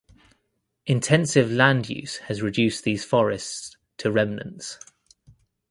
Intensive 0.87 1.51
land 1.51 1.87
use 1.87 2.17
has 2.25 2.41
reduced 2.41 2.83
these 2.83 3.05
forests 3.05 3.77
to 3.97 4.11
remnants. 4.11 4.79